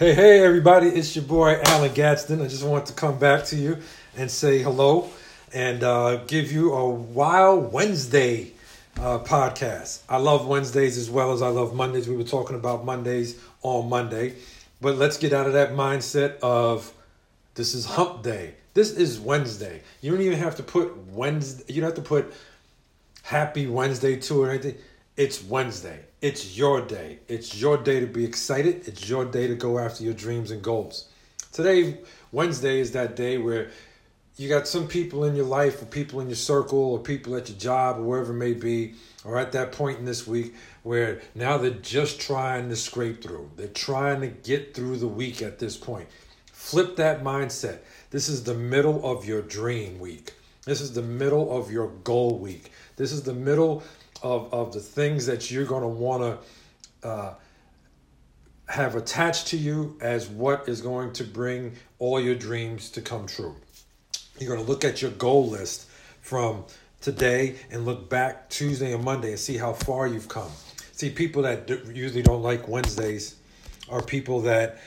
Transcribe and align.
Hey, 0.00 0.14
hey, 0.14 0.42
everybody, 0.42 0.86
it's 0.86 1.14
your 1.14 1.26
boy 1.26 1.60
Alan 1.62 1.92
Gadsden. 1.92 2.40
I 2.40 2.48
just 2.48 2.64
want 2.64 2.86
to 2.86 2.94
come 2.94 3.18
back 3.18 3.44
to 3.48 3.56
you 3.56 3.76
and 4.16 4.30
say 4.30 4.62
hello 4.62 5.10
and 5.52 5.82
uh, 5.82 6.24
give 6.24 6.50
you 6.50 6.72
a 6.72 6.88
Wild 6.88 7.70
Wednesday 7.70 8.52
uh, 8.98 9.18
podcast. 9.18 10.00
I 10.08 10.16
love 10.16 10.46
Wednesdays 10.46 10.96
as 10.96 11.10
well 11.10 11.34
as 11.34 11.42
I 11.42 11.48
love 11.48 11.74
Mondays. 11.74 12.08
We 12.08 12.16
were 12.16 12.24
talking 12.24 12.56
about 12.56 12.86
Mondays 12.86 13.38
on 13.60 13.90
Monday, 13.90 14.36
but 14.80 14.96
let's 14.96 15.18
get 15.18 15.34
out 15.34 15.46
of 15.46 15.52
that 15.52 15.72
mindset 15.72 16.38
of 16.38 16.90
this 17.52 17.74
is 17.74 17.84
hump 17.84 18.22
day. 18.22 18.54
This 18.72 18.92
is 18.92 19.20
Wednesday. 19.20 19.82
You 20.00 20.12
don't 20.12 20.22
even 20.22 20.38
have 20.38 20.56
to 20.56 20.62
put 20.62 20.96
Wednesday, 21.08 21.74
you 21.74 21.82
don't 21.82 21.94
have 21.94 22.02
to 22.02 22.08
put 22.08 22.32
happy 23.22 23.66
Wednesday 23.66 24.16
to 24.16 24.44
it 24.44 24.46
or 24.46 24.50
anything. 24.50 24.76
It's 25.20 25.44
Wednesday. 25.44 26.00
It's 26.22 26.56
your 26.56 26.80
day. 26.80 27.18
It's 27.28 27.54
your 27.60 27.76
day 27.76 28.00
to 28.00 28.06
be 28.06 28.24
excited. 28.24 28.88
It's 28.88 29.06
your 29.06 29.26
day 29.26 29.48
to 29.48 29.54
go 29.54 29.78
after 29.78 30.02
your 30.02 30.14
dreams 30.14 30.50
and 30.50 30.62
goals. 30.62 31.10
Today, 31.52 31.98
Wednesday, 32.32 32.80
is 32.80 32.92
that 32.92 33.16
day 33.16 33.36
where 33.36 33.68
you 34.38 34.48
got 34.48 34.66
some 34.66 34.88
people 34.88 35.24
in 35.24 35.36
your 35.36 35.44
life, 35.44 35.82
or 35.82 35.84
people 35.84 36.20
in 36.20 36.28
your 36.28 36.36
circle, 36.36 36.78
or 36.78 36.98
people 37.00 37.36
at 37.36 37.50
your 37.50 37.58
job, 37.58 37.98
or 37.98 38.02
wherever 38.04 38.32
it 38.32 38.36
may 38.36 38.54
be, 38.54 38.94
or 39.22 39.36
at 39.36 39.52
that 39.52 39.72
point 39.72 39.98
in 39.98 40.06
this 40.06 40.26
week 40.26 40.54
where 40.84 41.20
now 41.34 41.58
they're 41.58 41.72
just 41.72 42.18
trying 42.18 42.70
to 42.70 42.76
scrape 42.76 43.22
through. 43.22 43.50
They're 43.56 43.68
trying 43.68 44.22
to 44.22 44.28
get 44.28 44.72
through 44.72 44.96
the 44.96 45.06
week 45.06 45.42
at 45.42 45.58
this 45.58 45.76
point. 45.76 46.08
Flip 46.46 46.96
that 46.96 47.22
mindset. 47.22 47.80
This 48.08 48.30
is 48.30 48.44
the 48.44 48.54
middle 48.54 49.04
of 49.04 49.26
your 49.26 49.42
dream 49.42 49.98
week. 49.98 50.32
This 50.64 50.80
is 50.80 50.94
the 50.94 51.02
middle 51.02 51.54
of 51.54 51.70
your 51.70 51.88
goal 52.04 52.38
week. 52.38 52.72
This 52.96 53.12
is 53.12 53.22
the 53.22 53.34
middle 53.34 53.82
of, 54.22 54.52
of 54.52 54.72
the 54.72 54.80
things 54.80 55.26
that 55.26 55.50
you're 55.50 55.64
going 55.64 55.82
to 55.82 55.88
want 55.88 56.40
to 57.02 57.08
uh, 57.08 57.34
have 58.68 58.94
attached 58.94 59.48
to 59.48 59.56
you 59.56 59.96
as 60.00 60.28
what 60.28 60.68
is 60.68 60.80
going 60.80 61.12
to 61.14 61.24
bring 61.24 61.72
all 61.98 62.20
your 62.20 62.34
dreams 62.34 62.90
to 62.90 63.00
come 63.00 63.26
true. 63.26 63.56
You're 64.38 64.54
going 64.54 64.64
to 64.64 64.70
look 64.70 64.84
at 64.84 65.02
your 65.02 65.10
goal 65.10 65.48
list 65.48 65.88
from 66.20 66.64
today 67.00 67.56
and 67.70 67.84
look 67.84 68.08
back 68.08 68.48
Tuesday 68.48 68.92
and 68.92 69.02
Monday 69.02 69.30
and 69.30 69.38
see 69.38 69.56
how 69.56 69.72
far 69.72 70.06
you've 70.06 70.28
come. 70.28 70.50
See, 70.92 71.10
people 71.10 71.42
that 71.42 71.68
usually 71.94 72.22
don't 72.22 72.42
like 72.42 72.68
Wednesdays 72.68 73.36
are 73.88 74.02
people 74.02 74.42
that 74.42 74.78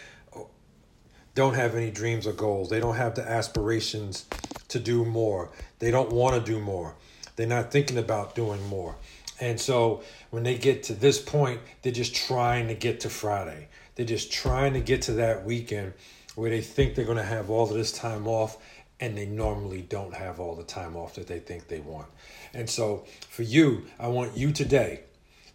don't 1.36 1.56
have 1.56 1.76
any 1.76 1.90
dreams 1.90 2.28
or 2.28 2.34
goals. 2.34 2.70
They 2.70 2.80
don't 2.80 2.96
have 2.96 3.16
the 3.16 3.28
aspirations 3.28 4.26
to 4.70 4.80
do 4.80 5.04
more. 5.04 5.50
They 5.80 5.92
don't 5.92 6.12
want 6.12 6.36
to 6.36 6.52
do 6.52 6.60
more. 6.60 6.96
They're 7.36 7.48
not 7.48 7.72
thinking 7.72 7.98
about 7.98 8.36
doing 8.36 8.66
more. 8.68 8.96
And 9.44 9.60
so 9.60 10.02
when 10.30 10.44
they 10.44 10.58
get 10.58 10.84
to 10.84 10.94
this 10.94 11.22
point, 11.22 11.60
they're 11.82 11.92
just 11.92 12.16
trying 12.16 12.70
to 12.70 12.76
get 12.76 13.02
to 13.02 13.10
Friday. 13.10 13.68
They're 13.96 14.06
just 14.06 14.32
trying 14.32 14.72
to 14.74 14.80
get 14.80 15.02
to 15.04 15.12
that 15.14 15.44
weekend 15.44 15.94
where 16.36 16.50
they 16.50 16.62
think 16.62 16.96
they're 16.96 17.04
going 17.04 17.18
to 17.18 17.24
have 17.24 17.50
all 17.50 17.64
of 17.64 17.74
this 17.74 17.92
time 17.92 18.26
off 18.26 18.58
and 19.02 19.18
they 19.18 19.26
normally 19.26 19.82
don't 19.82 20.14
have 20.14 20.40
all 20.40 20.56
the 20.56 20.64
time 20.64 20.96
off 20.96 21.16
that 21.16 21.28
they 21.28 21.40
think 21.40 21.68
they 21.68 21.82
want. 21.82 22.08
And 22.54 22.70
so 22.70 23.04
for 23.28 23.44
you, 23.44 23.84
I 24.00 24.08
want 24.08 24.38
you 24.38 24.54
today 24.54 25.02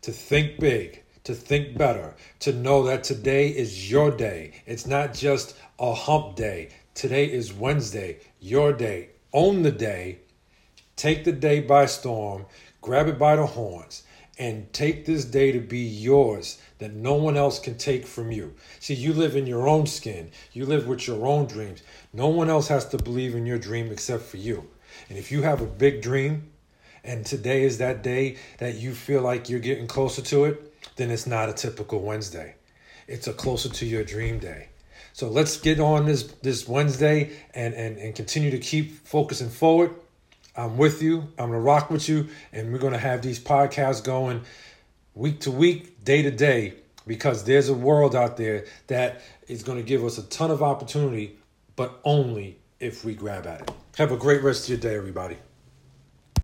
to 0.02 0.12
think 0.12 0.60
big, 0.60 1.02
to 1.24 1.32
think 1.34 1.78
better, 1.78 2.14
to 2.40 2.52
know 2.52 2.82
that 2.84 3.04
today 3.04 3.48
is 3.48 3.90
your 3.90 4.10
day. 4.10 4.62
It's 4.66 4.86
not 4.86 5.14
just 5.14 5.56
a 5.78 5.94
hump 5.94 6.36
day. 6.36 6.74
Today 6.92 7.24
is 7.24 7.54
Wednesday, 7.54 8.18
your 8.38 8.74
day. 8.74 9.08
Own 9.32 9.62
the 9.62 9.72
day. 9.72 10.18
Take 10.96 11.24
the 11.24 11.32
day 11.32 11.60
by 11.60 11.86
storm 11.86 12.44
grab 12.88 13.06
it 13.06 13.18
by 13.18 13.36
the 13.36 13.44
horns, 13.44 14.02
and 14.38 14.72
take 14.72 15.04
this 15.04 15.26
day 15.26 15.52
to 15.52 15.60
be 15.60 15.80
yours 15.80 16.56
that 16.78 16.94
no 16.94 17.12
one 17.12 17.36
else 17.36 17.58
can 17.58 17.76
take 17.76 18.06
from 18.06 18.32
you. 18.32 18.54
See, 18.80 18.94
you 18.94 19.12
live 19.12 19.36
in 19.36 19.46
your 19.46 19.68
own 19.68 19.86
skin, 19.86 20.30
you 20.54 20.64
live 20.64 20.86
with 20.86 21.06
your 21.06 21.26
own 21.26 21.44
dreams. 21.44 21.82
No 22.14 22.28
one 22.28 22.48
else 22.48 22.68
has 22.68 22.88
to 22.88 22.96
believe 22.96 23.34
in 23.34 23.44
your 23.44 23.58
dream 23.58 23.92
except 23.92 24.22
for 24.22 24.38
you. 24.38 24.66
And 25.10 25.18
if 25.18 25.30
you 25.30 25.42
have 25.42 25.60
a 25.60 25.66
big 25.66 26.00
dream, 26.00 26.50
and 27.04 27.26
today 27.26 27.62
is 27.64 27.76
that 27.76 28.02
day 28.02 28.38
that 28.56 28.76
you 28.76 28.94
feel 28.94 29.20
like 29.20 29.50
you're 29.50 29.60
getting 29.60 29.86
closer 29.86 30.22
to 30.22 30.46
it, 30.46 30.72
then 30.96 31.10
it's 31.10 31.26
not 31.26 31.50
a 31.50 31.52
typical 31.52 32.00
Wednesday. 32.00 32.54
It's 33.06 33.26
a 33.26 33.34
closer 33.34 33.68
to 33.68 33.84
your 33.84 34.02
dream 34.02 34.38
day. 34.38 34.68
So 35.12 35.28
let's 35.28 35.58
get 35.60 35.78
on 35.78 36.06
this 36.06 36.22
this 36.40 36.66
Wednesday 36.66 37.36
and, 37.52 37.74
and, 37.74 37.98
and 37.98 38.14
continue 38.14 38.50
to 38.50 38.58
keep 38.58 39.06
focusing 39.06 39.50
forward 39.50 39.94
I'm 40.58 40.76
with 40.76 41.00
you. 41.02 41.20
I'm 41.38 41.50
going 41.50 41.52
to 41.52 41.58
rock 41.60 41.88
with 41.88 42.08
you. 42.08 42.28
And 42.52 42.72
we're 42.72 42.80
going 42.80 42.92
to 42.92 42.98
have 42.98 43.22
these 43.22 43.38
podcasts 43.38 44.02
going 44.02 44.42
week 45.14 45.40
to 45.40 45.52
week, 45.52 46.04
day 46.04 46.22
to 46.22 46.32
day, 46.32 46.74
because 47.06 47.44
there's 47.44 47.68
a 47.68 47.74
world 47.74 48.16
out 48.16 48.36
there 48.36 48.66
that 48.88 49.22
is 49.46 49.62
going 49.62 49.78
to 49.78 49.84
give 49.84 50.04
us 50.04 50.18
a 50.18 50.24
ton 50.24 50.50
of 50.50 50.62
opportunity, 50.62 51.38
but 51.76 52.00
only 52.02 52.58
if 52.80 53.04
we 53.04 53.14
grab 53.14 53.46
at 53.46 53.62
it. 53.62 53.70
Have 53.96 54.10
a 54.10 54.16
great 54.16 54.42
rest 54.42 54.64
of 54.64 54.70
your 54.70 54.78
day, 54.78 54.96
everybody. 54.96 55.36